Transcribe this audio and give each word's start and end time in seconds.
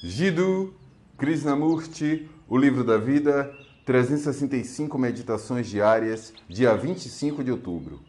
Jiddu 0.00 0.74
Krishnamurti, 1.16 2.28
O 2.48 2.56
Livro 2.56 2.84
da 2.84 2.96
Vida, 2.98 3.52
365 3.84 4.96
Meditações 4.96 5.66
Diárias, 5.66 6.32
dia 6.48 6.72
25 6.76 7.42
de 7.42 7.50
outubro. 7.50 8.00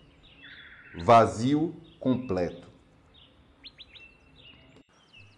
Vazio 1.04 1.76
completo. 2.00 2.68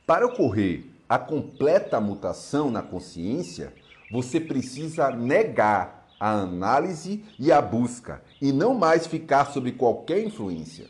Para 0.06 0.26
ocorrer 0.26 0.84
a 1.08 1.18
completa 1.18 2.02
mutação 2.02 2.70
na 2.70 2.82
consciência, 2.82 3.74
você 4.12 4.38
precisa 4.38 5.10
negar 5.10 6.06
a 6.20 6.32
análise 6.32 7.24
e 7.40 7.50
a 7.50 7.62
busca 7.62 8.22
e 8.42 8.52
não 8.52 8.74
mais 8.74 9.08
ficar 9.08 9.46
sob 9.46 9.72
qualquer 9.72 10.22
influência, 10.22 10.88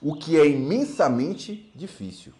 o 0.00 0.16
que 0.16 0.36
é 0.36 0.44
imensamente 0.44 1.70
difícil. 1.72 2.32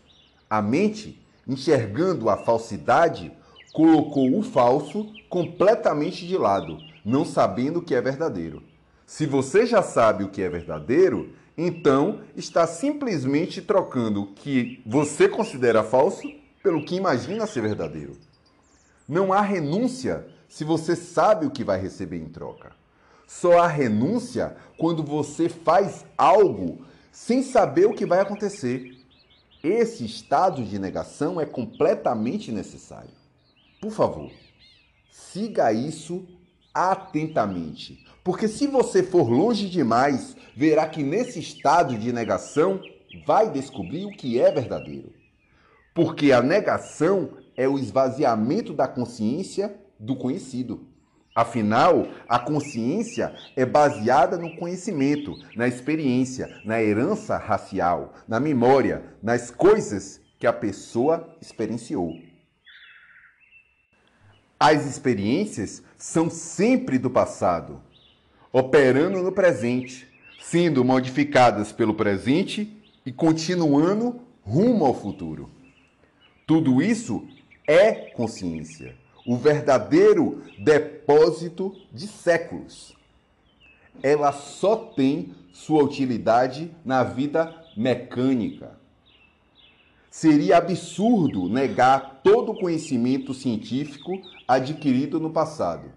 A 0.51 0.61
mente 0.61 1.22
enxergando 1.47 2.29
a 2.29 2.37
falsidade, 2.37 3.33
colocou 3.73 4.39
o 4.39 4.43
falso 4.43 5.07
completamente 5.29 6.27
de 6.27 6.37
lado, 6.37 6.79
não 7.05 7.25
sabendo 7.25 7.79
o 7.79 7.83
que 7.83 7.95
é 7.95 8.01
verdadeiro. 8.01 8.63
Se 9.07 9.27
você 9.27 9.67
já 9.67 9.83
sabe 9.83 10.25
o 10.25 10.29
que 10.29 10.43
é 10.43 10.49
verdadeiro, 10.49 11.33
então 11.57 12.21
está 12.37 12.67
simplesmente 12.67 13.61
trocando 13.61 14.23
o 14.23 14.33
que 14.33 14.83
você 14.87 15.29
considera 15.29 15.83
falso 15.83 16.27
pelo 16.63 16.85
que 16.85 16.95
imagina 16.95 17.47
ser 17.47 17.63
verdadeiro. 17.63 18.17
Não 19.09 19.33
há 19.33 19.41
renúncia 19.41 20.27
se 20.49 20.65
você 20.65 20.95
sabe 20.95 21.47
o 21.47 21.51
que 21.51 21.65
vai 21.65 21.81
receber 21.81 22.19
em 22.19 22.29
troca. 22.29 22.73
Só 23.27 23.59
há 23.59 23.67
renúncia 23.67 24.57
quando 24.79 25.03
você 25.03 25.49
faz 25.49 26.05
algo 26.17 26.85
sem 27.11 27.43
saber 27.43 27.87
o 27.87 27.95
que 27.95 28.07
vai 28.07 28.21
acontecer. 28.21 29.02
Esse 29.63 30.05
estado 30.05 30.65
de 30.65 30.79
negação 30.79 31.41
é 31.41 31.47
completamente 31.47 32.51
necessário. 32.51 33.11
Por 33.81 33.93
favor, 33.93 34.31
siga 35.11 35.73
isso 35.73 36.27
atentamente, 36.75 38.05
porque 38.25 38.49
se 38.49 38.67
você 38.67 39.03
for 39.03 39.29
longe 39.29 39.69
demais, 39.69 40.37
verá 40.57 40.89
que 40.89 41.03
nesse 41.03 41.39
estado 41.39 41.97
de 41.97 42.13
negação 42.13 42.81
vai 43.27 43.51
descobrir 43.51 44.05
o 44.05 44.11
que 44.11 44.41
é 44.41 44.51
verdadeiro. 44.51 45.13
Porque 45.95 46.33
a 46.33 46.43
negação 46.43 47.37
é 47.57 47.69
o 47.69 47.79
esvaziamento 47.79 48.73
da 48.73 48.89
consciência 48.89 49.77
do 49.99 50.17
conhecido. 50.17 50.89
Afinal, 51.35 52.09
a 52.29 52.39
consciência 52.39 53.35
é 53.57 53.65
baseada 53.65 54.37
no 54.37 54.55
conhecimento, 54.57 55.35
na 55.57 55.67
experiência, 55.67 56.61
na 56.63 56.83
herança 56.83 57.39
racial, 57.39 58.13
na 58.29 58.39
memória, 58.39 59.03
nas 59.23 59.51
coisas 59.51 60.21
que 60.39 60.47
a 60.47 60.53
pessoa 60.53 61.35
experienciou. 61.41 62.13
As 64.61 64.85
experiências 64.87 65.83
são 65.97 66.29
sempre 66.29 66.99
do 66.99 67.09
passado, 67.09 67.81
operando 68.53 69.23
no 69.23 69.33
presente, 69.33 70.07
sendo 70.39 70.85
modificadas 70.85 71.73
pelo 71.73 71.95
presente 71.95 72.79
e 73.07 73.13
continuando 73.13 74.21
rumo 74.43 74.85
ao 74.85 74.95
futuro. 74.95 75.51
Tudo 76.47 76.83
isso 76.83 77.27
é 77.67 78.11
consciência 78.13 79.02
o 79.27 79.37
verdadeiro 79.37 80.43
depósito 80.59 81.75
de 81.93 82.07
séculos. 82.07 82.95
Ela 84.03 84.33
só 84.33 84.77
tem 84.77 85.35
sua 85.53 85.83
utilidade 85.83 86.75
na 86.85 87.05
vida 87.05 87.55
mecânica. 87.77 88.79
Seria 90.11 90.59
absurdo 90.59 91.49
negar 91.49 92.21
todo 92.23 92.53
o 92.53 92.59
conhecimento 92.59 93.33
científico 93.33 94.21
adquirido 94.47 95.19
no 95.19 95.31
passado. 95.31 95.91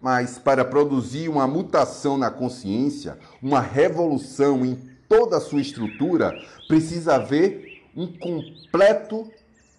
Mas 0.00 0.38
para 0.38 0.64
produzir 0.64 1.28
uma 1.28 1.46
mutação 1.46 2.18
na 2.18 2.30
consciência, 2.30 3.18
uma 3.42 3.60
revolução 3.60 4.64
em 4.64 4.78
toda 5.08 5.38
a 5.38 5.40
sua 5.40 5.60
estrutura, 5.60 6.38
precisa 6.68 7.16
haver 7.16 7.82
um 7.96 8.06
completo 8.06 9.30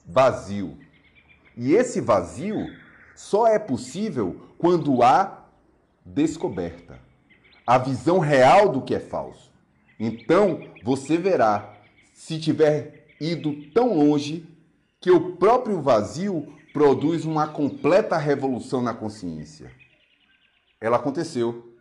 vazio. 0.06 0.78
E 1.57 1.73
esse 1.73 2.01
vazio 2.01 2.67
só 3.16 3.47
é 3.47 3.57
possível 3.57 4.49
quando 4.57 5.01
há 5.01 5.45
descoberta, 6.05 6.99
a 7.66 7.77
visão 7.77 8.19
real 8.19 8.69
do 8.69 8.81
que 8.81 8.93
é 8.93 8.99
falso. 8.99 9.51
Então 9.99 10.69
você 10.83 11.17
verá, 11.17 11.73
se 12.13 12.39
tiver 12.39 13.07
ido 13.19 13.71
tão 13.71 13.97
longe, 13.97 14.45
que 14.99 15.09
o 15.11 15.38
próprio 15.38 15.81
vazio 15.81 16.53
produz 16.73 17.25
uma 17.25 17.47
completa 17.47 18.17
revolução 18.17 18.81
na 18.81 18.93
consciência. 18.93 19.72
Ela 20.81 20.97
aconteceu. 20.97 21.75